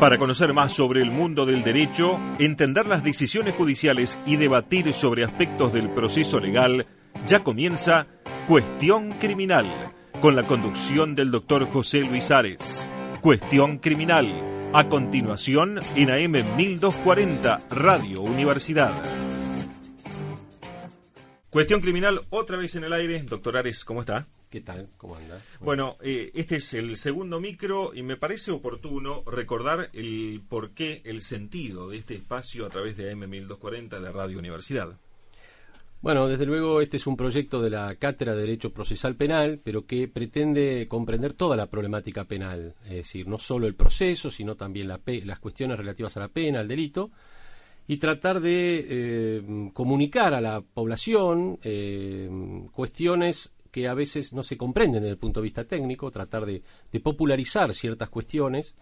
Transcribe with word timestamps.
Para 0.00 0.18
conocer 0.18 0.52
más 0.52 0.74
sobre 0.74 1.00
el 1.00 1.10
mundo 1.10 1.46
del 1.46 1.64
derecho, 1.64 2.20
entender 2.38 2.86
las 2.86 3.02
decisiones 3.02 3.54
judiciales 3.54 4.18
y 4.26 4.36
debatir 4.36 4.92
sobre 4.92 5.24
aspectos 5.24 5.72
del 5.72 5.88
proceso 5.88 6.38
legal, 6.38 6.86
ya 7.24 7.42
comienza 7.42 8.06
Cuestión 8.46 9.12
Criminal, 9.12 9.94
con 10.20 10.36
la 10.36 10.46
conducción 10.46 11.14
del 11.14 11.30
doctor 11.30 11.66
José 11.70 12.00
Luis 12.00 12.30
Ares. 12.30 12.90
Cuestión 13.22 13.78
Criminal, 13.78 14.70
a 14.74 14.86
continuación 14.90 15.80
en 15.94 16.10
AM 16.10 16.56
1240, 16.58 17.62
Radio 17.70 18.20
Universidad. 18.20 18.92
Cuestión 21.48 21.80
Criminal, 21.80 22.20
otra 22.28 22.58
vez 22.58 22.76
en 22.76 22.84
el 22.84 22.92
aire. 22.92 23.22
Doctor 23.22 23.56
Ares, 23.56 23.82
¿cómo 23.86 24.00
está? 24.00 24.26
¿Qué 24.50 24.60
tal? 24.60 24.88
¿Cómo 24.96 25.16
anda? 25.16 25.40
Bueno, 25.60 25.96
eh, 26.00 26.30
este 26.34 26.56
es 26.56 26.72
el 26.74 26.96
segundo 26.96 27.40
micro 27.40 27.92
y 27.94 28.02
me 28.02 28.16
parece 28.16 28.52
oportuno 28.52 29.24
recordar 29.26 29.90
el 29.92 30.40
porqué, 30.48 31.02
el 31.04 31.22
sentido 31.22 31.88
de 31.88 31.98
este 31.98 32.14
espacio 32.14 32.64
a 32.64 32.70
través 32.70 32.96
de 32.96 33.10
AM 33.10 33.28
1240 33.28 34.00
de 34.00 34.12
Radio 34.12 34.38
Universidad. 34.38 34.96
Bueno, 36.00 36.28
desde 36.28 36.46
luego 36.46 36.80
este 36.80 36.98
es 36.98 37.06
un 37.08 37.16
proyecto 37.16 37.60
de 37.60 37.70
la 37.70 37.96
Cátedra 37.96 38.34
de 38.34 38.42
Derecho 38.42 38.72
Procesal 38.72 39.16
Penal, 39.16 39.60
pero 39.64 39.86
que 39.86 40.06
pretende 40.06 40.86
comprender 40.88 41.32
toda 41.32 41.56
la 41.56 41.66
problemática 41.66 42.24
penal, 42.24 42.76
es 42.84 42.92
decir, 42.92 43.26
no 43.26 43.38
solo 43.38 43.66
el 43.66 43.74
proceso, 43.74 44.30
sino 44.30 44.54
también 44.54 44.86
las 44.86 45.38
cuestiones 45.40 45.76
relativas 45.76 46.16
a 46.16 46.20
la 46.20 46.28
pena, 46.28 46.60
al 46.60 46.68
delito, 46.68 47.10
y 47.88 47.96
tratar 47.96 48.40
de 48.40 48.86
eh, 48.88 49.70
comunicar 49.72 50.34
a 50.34 50.40
la 50.40 50.60
población 50.60 51.58
eh, 51.62 52.30
cuestiones 52.72 53.55
que 53.76 53.88
a 53.88 53.92
veces 53.92 54.32
no 54.32 54.42
se 54.42 54.56
comprenden 54.56 55.02
desde 55.02 55.12
el 55.12 55.18
punto 55.18 55.40
de 55.40 55.44
vista 55.44 55.64
técnico, 55.64 56.10
tratar 56.10 56.46
de, 56.46 56.62
popularizar 57.02 57.74
ciertas 57.74 58.08
cuestiones, 58.08 58.74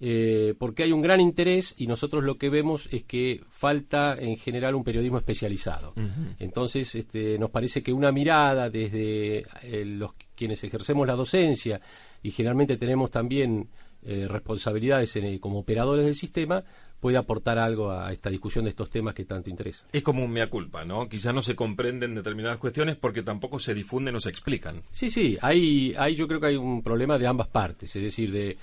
eh, 0.00 0.54
porque 0.58 0.82
hay 0.82 0.90
un 0.90 1.00
gran 1.00 1.20
interés 1.20 1.76
y 1.78 1.86
nosotros 1.86 2.24
lo 2.24 2.38
que 2.38 2.50
vemos 2.50 2.88
es 2.90 3.04
que 3.04 3.40
falta 3.48 4.16
en 4.18 4.36
general 4.36 4.74
un 4.74 4.82
periodismo 4.82 5.18
especializado. 5.18 5.94
Entonces, 6.40 6.92
este, 6.96 7.38
nos 7.38 7.50
parece 7.50 7.84
que 7.84 7.92
una 7.92 8.10
mirada 8.10 8.68
desde 8.68 9.44
eh, 9.62 9.84
los 9.84 10.14
quienes 10.34 10.64
ejercemos 10.64 11.06
la 11.06 11.14
docencia 11.14 11.80
y 12.20 12.32
generalmente 12.32 12.76
tenemos 12.76 13.12
también 13.12 13.68
eh, 14.02 14.26
responsabilidades 14.28 15.16
como 15.40 15.60
operadores 15.60 16.04
del 16.04 16.16
sistema, 16.16 16.64
puede 17.02 17.16
aportar 17.16 17.58
algo 17.58 17.90
a 17.90 18.12
esta 18.12 18.30
discusión 18.30 18.64
de 18.64 18.70
estos 18.70 18.88
temas 18.88 19.12
que 19.12 19.24
tanto 19.24 19.50
interesan. 19.50 19.88
Es 19.92 20.04
como 20.04 20.24
un 20.24 20.30
mea 20.30 20.48
culpa, 20.48 20.84
¿no? 20.84 21.08
Quizás 21.08 21.34
no 21.34 21.42
se 21.42 21.56
comprenden 21.56 22.14
determinadas 22.14 22.58
cuestiones 22.58 22.94
porque 22.94 23.24
tampoco 23.24 23.58
se 23.58 23.74
difunden 23.74 24.14
o 24.14 24.20
se 24.20 24.30
explican. 24.30 24.82
Sí, 24.92 25.10
sí, 25.10 25.36
hay, 25.42 25.96
hay, 25.98 26.14
yo 26.14 26.28
creo 26.28 26.38
que 26.38 26.46
hay 26.46 26.56
un 26.56 26.80
problema 26.80 27.18
de 27.18 27.26
ambas 27.26 27.48
partes, 27.48 27.96
es 27.96 28.02
decir, 28.04 28.30
de 28.30 28.56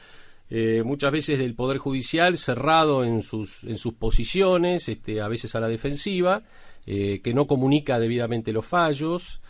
eh, 0.50 0.84
muchas 0.86 1.12
veces 1.12 1.38
del 1.38 1.54
Poder 1.54 1.80
Judicial 1.80 2.38
cerrado 2.38 3.04
en 3.04 3.24
sus, 3.24 3.66
en 3.66 3.78
sus 3.78 3.96
posiciones, 3.96 4.88
este, 4.88 5.20
a 5.20 5.28
veces 5.28 5.54
a 5.56 5.60
la 5.60 5.68
defensiva, 5.68 6.44
eh, 6.86 7.20
que 7.22 7.34
no 7.34 7.46
comunica 7.46 8.00
debidamente 8.00 8.54
los 8.54 8.66
fallos, 8.66 9.42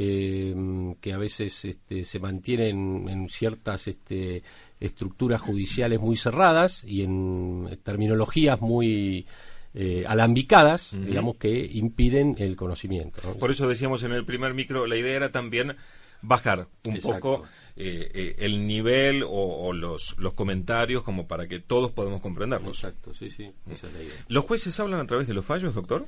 eh, 0.00 0.54
que 1.00 1.12
a 1.12 1.18
veces 1.18 1.64
este, 1.64 2.04
se 2.04 2.20
mantienen 2.20 3.08
en 3.08 3.28
ciertas 3.28 3.88
este, 3.88 4.44
estructuras 4.78 5.40
judiciales 5.40 5.98
muy 5.98 6.16
cerradas 6.16 6.84
y 6.84 7.02
en 7.02 7.80
terminologías 7.82 8.60
muy 8.60 9.26
eh, 9.74 10.04
alambicadas, 10.06 10.92
digamos, 10.92 11.36
que 11.36 11.50
impiden 11.72 12.36
el 12.38 12.54
conocimiento. 12.54 13.20
Por 13.40 13.50
eso 13.50 13.66
decíamos 13.66 14.04
en 14.04 14.12
el 14.12 14.24
primer 14.24 14.54
micro, 14.54 14.86
la 14.86 14.94
idea 14.94 15.16
era 15.16 15.32
también 15.32 15.74
bajar 16.22 16.68
un 16.84 16.98
poco 17.00 17.44
eh, 17.76 18.10
eh, 18.14 18.36
el 18.38 18.68
nivel 18.68 19.24
o, 19.26 19.72
los, 19.72 20.16
los 20.18 20.32
comentarios 20.34 21.02
como 21.02 21.26
para 21.26 21.48
que 21.48 21.58
todos 21.58 21.90
podamos 21.90 22.20
comprenderlos. 22.20 22.84
Exacto, 22.84 23.14
sí, 23.14 23.30
sí, 23.30 23.50
esa 23.68 23.88
es 23.88 23.92
la 23.92 24.02
idea. 24.02 24.14
¿Los 24.28 24.44
jueces 24.44 24.78
hablan 24.78 25.00
a 25.00 25.06
través 25.06 25.26
de 25.26 25.34
los 25.34 25.44
fallos, 25.44 25.74
doctor? 25.74 26.06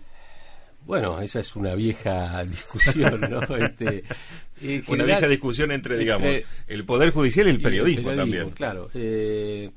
Bueno, 0.87 1.21
esa 1.21 1.41
es 1.41 1.57
una 1.57 1.75
vieja 1.75 2.45
discusión, 2.49 3.21
¿no? 3.21 3.41
Este, 3.57 4.05
una 4.89 5.05
vieja 5.05 5.27
discusión 5.27 5.73
entre, 5.73 5.97
digamos, 5.97 6.43
el 6.67 6.85
Poder 6.85 7.13
Judicial 7.13 7.47
y 7.47 7.51
el 7.51 7.61
periodismo, 7.61 8.13
también. 8.13 8.51
Claro. 8.51 8.91
Eh, 8.95 9.71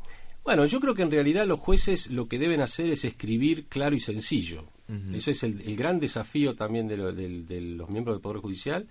bueno, 0.43 0.65
yo 0.65 0.79
creo 0.81 0.93
que 0.93 1.03
en 1.03 1.11
realidad 1.11 1.45
los 1.47 1.59
jueces 1.59 2.09
lo 2.09 2.27
que 2.27 2.37
deben 2.37 2.59
hacer 2.59 2.89
es 2.89 3.05
escribir 3.05 3.67
claro 3.67 3.95
y 3.95 3.99
sencillo. 3.99 4.65
Eso 5.13 5.31
es 5.31 5.41
el, 5.43 5.75
gran 5.75 5.99
desafío 5.99 6.55
también 6.55 6.87
de, 6.87 6.97
los 6.97 7.89
miembros 7.89 8.15
del 8.15 8.21
Poder 8.21 8.41
Judicial, 8.41 8.87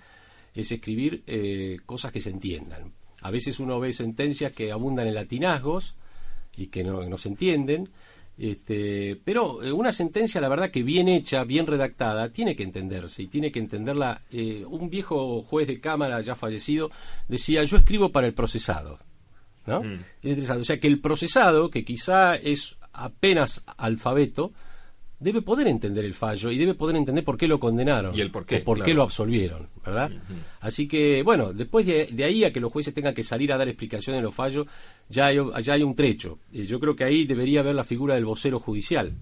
es 0.55 0.73
escribir 0.73 1.23
eh, 1.27 1.77
cosas 1.87 2.11
que 2.11 2.21
se 2.21 2.31
entiendan. 2.31 2.93
A 3.21 3.31
veces 3.31 3.61
uno 3.61 3.79
ve 3.79 3.93
sentencias 3.93 4.53
que 4.53 4.73
abundan 4.73 5.07
en 5.07 5.15
latinazgos 5.15 5.95
y 6.57 6.69
que 6.69 6.83
no, 6.83 7.07
no 7.09 7.19
se 7.19 7.29
entienden, 7.29 7.91
este, 8.39 9.21
pero 9.25 9.63
eh, 9.63 9.73
una 9.73 9.93
sentencia, 9.93 10.41
la 10.41 10.49
verdad 10.49 10.71
que 10.71 10.83
bien 10.83 11.09
hecha, 11.09 11.45
bien 11.45 11.67
redactada, 11.67 12.31
tiene 12.31 12.57
que 12.57 12.63
entenderse 12.63 13.23
y 13.23 13.27
tiene 13.29 13.53
que 13.53 13.59
entenderla. 13.59 14.23
Eh, 14.31 14.65
un 14.67 14.91
viejo 14.91 15.43
juez 15.43 15.67
de 15.67 15.81
cámara 15.81 16.21
ya 16.21 16.35
fallecido 16.35 16.91
decía, 17.29 17.63
yo 17.65 17.77
escribo 17.77 18.11
para 18.11 18.27
el 18.27 18.35
procesado. 18.35 18.99
¿no? 19.67 19.83
Mm. 19.83 20.61
O 20.61 20.65
sea 20.65 20.81
que 20.81 20.89
el 20.89 21.01
procesado, 21.01 21.71
que 21.71 21.85
quizá 21.85 22.35
es 22.35 22.77
apenas 22.93 23.63
alfabeto, 23.77 24.53
debe 25.23 25.43
poder 25.43 25.69
entender 25.69 26.05
el 26.05 26.15
fallo 26.15 26.51
y 26.51 26.59
debe 26.59 26.75
poder 26.75 26.97
entender 26.97 27.25
por 27.25 27.39
qué 27.39 27.47
lo 27.47 27.61
condenaron. 27.61 28.15
Y 28.17 28.21
el 28.21 28.31
por 28.31 28.45
qué. 28.45 28.61
por 28.61 28.83
qué 28.83 28.93
lo 28.93 29.03
absolvieron, 29.03 29.69
¿verdad? 29.85 30.11
Así 30.61 30.89
que, 30.89 31.23
bueno, 31.23 31.53
después 31.53 31.87
de, 31.87 32.25
ahí 32.25 32.45
a 32.45 32.53
que 32.53 32.61
los 32.61 32.73
jueces 32.73 32.93
tengan 32.93 33.15
que 33.15 33.23
salir 33.23 33.53
a 33.53 33.59
dar 33.59 33.69
explicaciones 33.69 34.21
de 34.21 34.25
los 34.25 34.35
fallos, 34.35 34.67
ya 35.09 35.27
hay, 35.27 35.39
ya 35.63 35.75
hay 35.75 35.83
un 35.83 35.95
trecho. 35.95 36.39
Yo 36.53 36.81
creo 36.81 36.97
que 36.97 37.05
ahí 37.05 37.25
debería 37.25 37.61
haber 37.61 37.75
la 37.75 37.85
figura 37.85 38.15
del 38.15 38.25
vocero 38.25 38.59
judicial. 38.59 39.15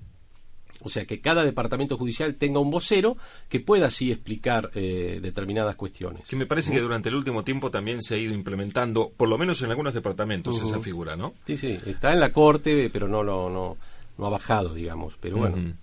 O 0.82 0.88
sea, 0.88 1.04
que 1.04 1.20
cada 1.20 1.44
departamento 1.44 1.98
judicial 1.98 2.36
tenga 2.36 2.58
un 2.58 2.70
vocero 2.70 3.18
que 3.48 3.60
pueda 3.60 3.88
así 3.88 4.10
explicar 4.10 4.70
eh, 4.74 5.18
determinadas 5.20 5.76
cuestiones. 5.76 6.26
Que 6.26 6.36
me 6.36 6.46
parece 6.46 6.72
que 6.72 6.80
durante 6.80 7.10
el 7.10 7.16
último 7.16 7.44
tiempo 7.44 7.70
también 7.70 8.02
se 8.02 8.14
ha 8.14 8.18
ido 8.18 8.32
implementando, 8.32 9.12
por 9.14 9.28
lo 9.28 9.36
menos 9.36 9.60
en 9.60 9.70
algunos 9.70 9.92
departamentos, 9.92 10.60
esa 10.60 10.80
figura, 10.80 11.16
¿no? 11.16 11.34
Sí, 11.46 11.58
sí, 11.58 11.78
está 11.84 12.12
en 12.12 12.20
la 12.20 12.32
corte, 12.32 12.88
pero 12.90 13.08
no, 13.08 13.22
no, 13.22 13.50
no, 13.50 13.76
no 14.16 14.26
ha 14.26 14.30
bajado, 14.30 14.72
digamos. 14.72 15.16
Pero 15.20 15.36
bueno. 15.36 15.74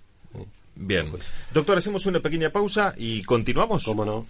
Bien. 0.78 1.10
Doctor, 1.52 1.78
hacemos 1.78 2.06
una 2.06 2.20
pequeña 2.20 2.50
pausa 2.50 2.94
y 2.96 3.24
continuamos. 3.24 3.84
¿Cómo 3.84 4.04
no? 4.04 4.26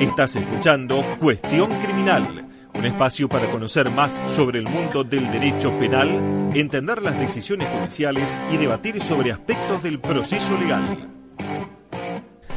Estás 0.00 0.36
escuchando 0.36 1.04
Cuestión 1.18 1.80
Criminal, 1.80 2.48
un 2.72 2.84
espacio 2.84 3.28
para 3.28 3.50
conocer 3.50 3.90
más 3.90 4.20
sobre 4.26 4.60
el 4.60 4.64
mundo 4.64 5.04
del 5.04 5.30
derecho 5.30 5.76
penal, 5.78 6.52
entender 6.54 7.02
las 7.02 7.18
decisiones 7.18 7.68
judiciales 7.68 8.38
y 8.52 8.56
debatir 8.56 9.02
sobre 9.02 9.32
aspectos 9.32 9.82
del 9.82 10.00
proceso 10.00 10.56
legal. 10.56 11.21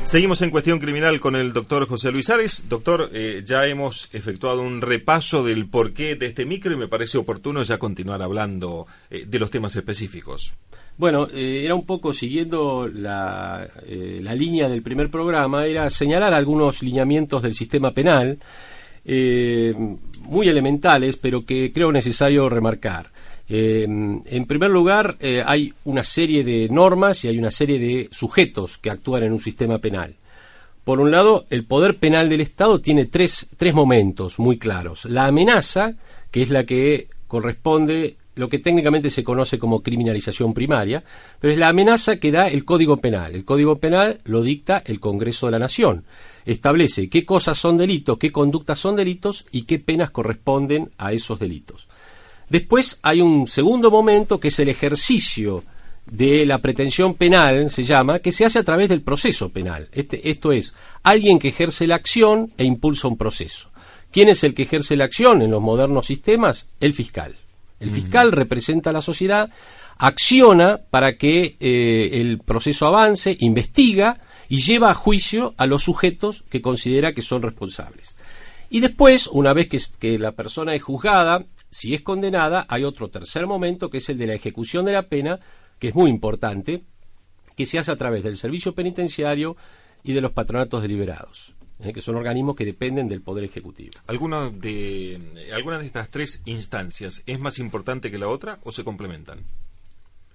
Seguimos 0.05 0.43
en 0.43 0.51
cuestión 0.51 0.77
criminal 0.77 1.19
con 1.19 1.35
el 1.35 1.51
doctor 1.51 1.87
José 1.87 2.11
Luis 2.11 2.29
Ares. 2.29 2.65
Doctor, 2.69 3.09
eh, 3.11 3.41
ya 3.43 3.65
hemos 3.65 4.07
efectuado 4.13 4.61
un 4.61 4.81
repaso 4.81 5.43
del 5.43 5.67
porqué 5.67 6.15
de 6.15 6.27
este 6.27 6.45
micro 6.45 6.71
y 6.71 6.77
me 6.77 6.87
parece 6.87 7.17
oportuno 7.17 7.63
ya 7.63 7.79
continuar 7.79 8.21
hablando 8.21 8.85
eh, 9.09 9.25
de 9.27 9.39
los 9.39 9.49
temas 9.49 9.75
específicos. 9.75 10.53
Bueno, 10.95 11.27
eh, 11.33 11.63
era 11.65 11.73
un 11.73 11.87
poco 11.87 12.13
siguiendo 12.13 12.87
la, 12.87 13.67
la, 13.87 14.35
línea 14.35 14.69
del 14.69 14.83
primer 14.83 15.09
programa, 15.09 15.65
era 15.65 15.89
señalar 15.89 16.33
algunos 16.35 16.83
lineamientos 16.83 17.41
del 17.41 17.55
sistema 17.55 17.91
penal 17.91 18.37
muy 19.05 20.49
elementales, 20.49 21.17
pero 21.17 21.43
que 21.43 21.71
creo 21.71 21.91
necesario 21.91 22.49
remarcar. 22.49 23.11
Eh, 23.47 23.83
en 23.83 24.45
primer 24.45 24.71
lugar, 24.71 25.17
eh, 25.19 25.43
hay 25.45 25.73
una 25.83 26.03
serie 26.03 26.43
de 26.43 26.67
normas 26.69 27.23
y 27.23 27.27
hay 27.27 27.37
una 27.37 27.51
serie 27.51 27.77
de 27.77 28.09
sujetos 28.11 28.77
que 28.77 28.89
actúan 28.89 29.23
en 29.23 29.33
un 29.33 29.39
sistema 29.39 29.77
penal. 29.77 30.15
Por 30.83 30.99
un 30.99 31.11
lado, 31.11 31.45
el 31.49 31.65
poder 31.65 31.97
penal 31.97 32.29
del 32.29 32.41
Estado 32.41 32.79
tiene 32.79 33.05
tres, 33.05 33.49
tres 33.57 33.73
momentos 33.73 34.39
muy 34.39 34.57
claros. 34.57 35.05
La 35.05 35.25
amenaza, 35.25 35.95
que 36.31 36.41
es 36.41 36.49
la 36.49 36.63
que 36.63 37.07
corresponde 37.27 38.17
lo 38.35 38.49
que 38.49 38.59
técnicamente 38.59 39.09
se 39.09 39.23
conoce 39.23 39.57
como 39.57 39.81
criminalización 39.81 40.53
primaria, 40.53 41.03
pero 41.39 41.53
es 41.53 41.59
la 41.59 41.69
amenaza 41.69 42.17
que 42.17 42.31
da 42.31 42.47
el 42.47 42.65
Código 42.65 42.97
Penal. 42.97 43.33
El 43.33 43.45
Código 43.45 43.77
Penal 43.77 44.19
lo 44.25 44.41
dicta 44.41 44.83
el 44.85 44.99
Congreso 44.99 45.47
de 45.47 45.53
la 45.53 45.59
Nación. 45.59 46.03
Establece 46.45 47.09
qué 47.09 47.25
cosas 47.25 47.57
son 47.57 47.77
delitos, 47.77 48.17
qué 48.17 48.31
conductas 48.31 48.79
son 48.79 48.95
delitos 48.95 49.45
y 49.51 49.63
qué 49.63 49.79
penas 49.79 50.11
corresponden 50.11 50.91
a 50.97 51.13
esos 51.13 51.39
delitos. 51.39 51.87
Después 52.49 52.99
hay 53.01 53.21
un 53.21 53.47
segundo 53.47 53.89
momento 53.89 54.39
que 54.39 54.49
es 54.49 54.59
el 54.59 54.69
ejercicio 54.69 55.63
de 56.05 56.45
la 56.45 56.59
pretensión 56.59 57.15
penal, 57.15 57.71
se 57.71 57.83
llama, 57.83 58.19
que 58.19 58.31
se 58.31 58.45
hace 58.45 58.59
a 58.59 58.63
través 58.63 58.89
del 58.89 59.01
proceso 59.01 59.49
penal. 59.49 59.89
Este, 59.91 60.29
esto 60.29 60.51
es, 60.51 60.75
alguien 61.01 61.39
que 61.39 61.47
ejerce 61.47 61.87
la 61.87 61.95
acción 61.95 62.53
e 62.57 62.63
impulsa 62.63 63.07
un 63.07 63.17
proceso. 63.17 63.71
¿Quién 64.11 64.29
es 64.29 64.43
el 64.43 64.53
que 64.53 64.63
ejerce 64.63 64.95
la 64.95 65.05
acción 65.05 65.41
en 65.41 65.51
los 65.51 65.61
modernos 65.61 66.05
sistemas? 66.05 66.69
El 66.79 66.93
fiscal. 66.93 67.35
El 67.79 67.89
fiscal 67.89 68.31
representa 68.31 68.89
a 68.89 68.93
la 68.93 69.01
sociedad, 69.01 69.49
acciona 69.97 70.79
para 70.89 71.17
que 71.17 71.57
eh, 71.59 72.09
el 72.13 72.39
proceso 72.39 72.87
avance, 72.87 73.35
investiga 73.39 74.19
y 74.47 74.61
lleva 74.61 74.91
a 74.91 74.93
juicio 74.93 75.53
a 75.57 75.65
los 75.65 75.83
sujetos 75.83 76.43
que 76.49 76.61
considera 76.61 77.13
que 77.13 77.21
son 77.21 77.41
responsables. 77.41 78.15
Y 78.69 78.79
después, 78.79 79.27
una 79.27 79.53
vez 79.53 79.67
que, 79.67 79.79
que 79.99 80.17
la 80.17 80.31
persona 80.31 80.73
es 80.73 80.83
juzgada, 80.83 81.45
si 81.69 81.93
es 81.93 82.01
condenada, 82.01 82.65
hay 82.69 82.83
otro 82.85 83.09
tercer 83.09 83.45
momento 83.45 83.89
que 83.89 83.97
es 83.97 84.09
el 84.09 84.17
de 84.17 84.27
la 84.27 84.33
ejecución 84.33 84.85
de 84.85 84.93
la 84.93 85.09
pena, 85.09 85.39
que 85.77 85.89
es 85.89 85.95
muy 85.95 86.09
importante, 86.09 86.83
que 87.55 87.65
se 87.65 87.79
hace 87.79 87.91
a 87.91 87.97
través 87.97 88.23
del 88.23 88.37
servicio 88.37 88.73
penitenciario 88.73 89.57
y 90.03 90.13
de 90.13 90.21
los 90.21 90.31
patronatos 90.31 90.81
deliberados. 90.81 91.55
¿Eh? 91.79 91.93
que 91.93 92.01
son 92.01 92.15
organismos 92.15 92.55
que 92.55 92.65
dependen 92.65 93.07
del 93.07 93.21
Poder 93.21 93.43
Ejecutivo. 93.43 93.91
¿Alguna 94.07 94.49
de, 94.49 95.19
¿Alguna 95.53 95.79
de 95.79 95.85
estas 95.85 96.09
tres 96.09 96.41
instancias 96.45 97.23
es 97.25 97.39
más 97.39 97.59
importante 97.59 98.11
que 98.11 98.17
la 98.17 98.27
otra 98.27 98.59
o 98.63 98.71
se 98.71 98.83
complementan? 98.83 99.45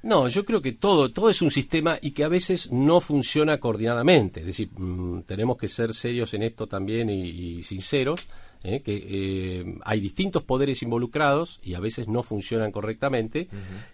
No, 0.02 0.28
yo 0.28 0.46
creo 0.46 0.62
que 0.62 0.72
todo, 0.72 1.10
todo 1.10 1.28
es 1.28 1.42
un 1.42 1.50
sistema 1.50 1.98
y 2.00 2.12
que 2.12 2.24
a 2.24 2.28
veces 2.28 2.72
no 2.72 3.00
funciona 3.00 3.58
coordinadamente. 3.58 4.40
Es 4.40 4.46
decir, 4.46 4.70
mm, 4.72 5.22
tenemos 5.22 5.58
que 5.58 5.68
ser 5.68 5.92
serios 5.92 6.32
en 6.32 6.42
esto 6.42 6.66
también 6.66 7.10
y, 7.10 7.62
sinceros, 7.62 8.26
¿eh? 8.62 8.80
que 8.80 9.04
eh, 9.06 9.78
hay 9.84 10.00
distintos 10.00 10.42
poderes 10.42 10.82
involucrados 10.82 11.60
y 11.62 11.74
a 11.74 11.80
veces 11.80 12.08
no 12.08 12.22
funcionan 12.22 12.72
correctamente, 12.72 13.48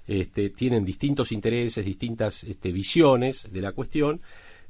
este, 0.06 0.50
tienen 0.50 0.84
distintos 0.84 1.32
intereses, 1.32 1.84
distintas 1.84 2.44
este, 2.44 2.70
visiones 2.70 3.48
de 3.50 3.60
la 3.60 3.72
cuestión 3.72 4.20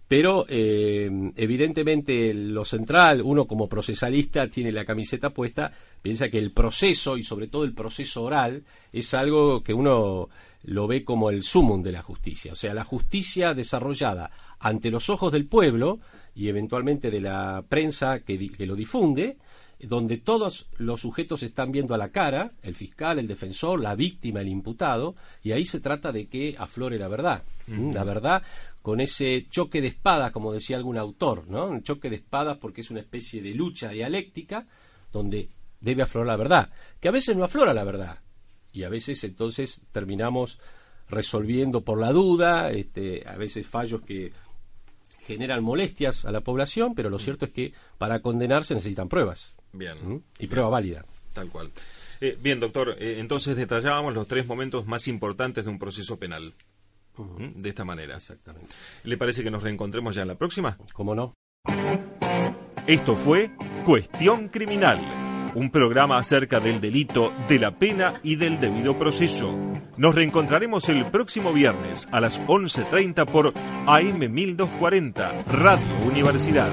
pero 0.09 0.47
eh, 0.49 1.11
evidentemente 1.37 2.33
lo 2.33 2.65
central, 2.65 3.23
uno 3.23 3.47
como 3.47 3.69
procesalista 3.69 4.49
tiene 4.49 4.71
la 4.71 4.85
camiseta 4.85 5.31
puesta, 5.31 5.73
piensa 6.01 6.29
que 6.29 6.39
el 6.39 6.53
proceso 6.53 7.17
y 7.17 7.25
sobre 7.25 7.49
todo 7.49 7.65
el 7.65 7.75
proceso 7.75 8.23
oral 8.23 8.63
es 8.93 9.15
algo 9.15 9.63
que 9.63 9.75
uno 9.75 10.29
lo 10.63 10.87
ve 10.87 11.05
como 11.05 11.31
el 11.31 11.43
sumum 11.43 11.83
de 11.83 11.93
la 11.93 12.03
justicia, 12.03 12.53
o 12.53 12.57
sea, 12.57 12.75
la 12.75 12.85
justicia 12.85 13.55
desarrollada 13.55 14.31
ante 14.61 14.91
los 14.91 15.11
ojos 15.11 15.33
del 15.33 15.47
pueblo 15.47 16.01
y 16.35 16.49
eventualmente 16.49 17.11
de 17.11 17.21
la 17.21 17.65
prensa 17.69 18.21
que, 18.21 18.51
que 18.51 18.67
lo 18.67 18.77
difunde, 18.77 19.39
donde 19.81 20.17
todos 20.17 20.69
los 20.79 21.03
sujetos 21.03 21.43
están 21.43 21.71
viendo 21.71 21.95
a 21.95 21.99
la 21.99 22.11
cara, 22.11 22.53
el 22.63 22.75
fiscal, 22.75 23.19
el 23.19 23.29
defensor, 23.29 23.81
la 23.81 23.95
víctima, 23.95 24.41
el 24.41 24.49
imputado, 24.49 25.15
y 25.43 25.53
ahí 25.53 25.67
se 25.67 25.81
trata 25.81 26.13
de 26.13 26.29
que 26.29 26.55
aflore 26.59 26.99
la 26.99 27.09
verdad. 27.09 27.43
La 27.69 28.05
verdad 28.05 28.43
con 28.87 29.01
ese 29.01 29.49
choque 29.51 29.81
de 29.81 29.89
espadas, 29.89 30.31
como 30.31 30.53
decía 30.53 30.77
algún 30.77 30.97
autor, 30.97 31.49
¿no? 31.49 31.67
Un 31.67 31.83
choque 31.83 32.09
de 32.09 32.15
espadas 32.15 32.59
porque 32.59 32.83
es 32.83 32.91
una 32.93 33.01
especie 33.01 33.43
de 33.43 33.53
lucha 33.53 33.89
dialéctica 33.89 34.65
donde 35.13 35.49
debe 35.81 36.03
aflorar 36.03 36.29
la 36.29 36.37
verdad, 36.37 36.71
que 37.01 37.09
a 37.09 37.11
veces 37.11 37.37
no 37.37 37.43
aflora 37.43 37.75
la 37.75 37.83
verdad, 37.83 38.21
y 38.73 38.85
a 38.85 38.89
veces 38.89 39.25
entonces 39.25 39.83
terminamos 39.91 40.61
resolviendo 41.09 41.81
por 41.81 41.99
la 42.01 42.13
duda, 42.13 42.71
este, 42.71 43.25
a 43.27 43.37
veces 43.37 43.67
fallos 43.67 44.03
que 44.03 44.33
generan 45.27 45.65
molestias 45.65 46.25
a 46.25 46.31
la 46.31 46.43
población, 46.43 46.95
pero 46.95 47.11
lo 47.11 47.19
cierto 47.19 47.47
es 47.47 47.51
que 47.51 47.73
para 47.99 48.21
condenarse 48.21 48.75
necesitan 48.75 49.09
pruebas. 49.09 49.57
Bien. 49.77 50.23
Y 50.39 50.47
prueba 50.47 50.69
válida. 50.69 51.05
Tal 51.33 51.51
cual. 51.51 51.71
Eh, 52.21 52.39
bien, 52.41 52.61
doctor, 52.61 52.97
eh, 52.99 53.19
entonces 53.19 53.57
detallábamos 53.57 54.15
los 54.15 54.27
tres 54.27 54.47
momentos 54.47 54.87
más 54.87 55.07
importantes 55.09 55.65
de 55.65 55.71
un 55.71 55.79
proceso 55.79 56.19
penal. 56.19 56.55
De 57.55 57.71
esta 57.71 57.85
manera. 57.85 58.17
Exactamente. 58.17 58.75
¿Le 59.05 59.17
parece 59.17 59.43
que 59.43 59.51
nos 59.51 59.63
reencontremos 59.63 60.15
ya 60.15 60.23
en 60.23 60.29
la 60.29 60.35
próxima? 60.35 60.77
¿Cómo 60.93 61.15
no? 61.15 61.33
Esto 62.87 63.17
fue 63.17 63.51
Cuestión 63.87 64.49
Criminal, 64.49 65.53
un 65.55 65.71
programa 65.71 66.19
acerca 66.19 66.61
del 66.61 66.81
delito, 66.81 67.33
de 67.49 67.59
la 67.59 67.79
pena 67.79 68.21
y 68.23 68.37
del 68.37 68.61
debido 68.61 68.99
proceso. 68.99 69.57
Nos 69.97 70.15
reencontraremos 70.15 70.89
el 70.91 71.11
próximo 71.11 71.53
viernes 71.53 72.07
a 72.13 72.21
las 72.21 72.41
11.30 72.43 73.27
por 73.27 73.55
AM 73.57 74.31
1240, 74.31 75.43
Radio 75.45 75.97
Universidad. 76.07 76.71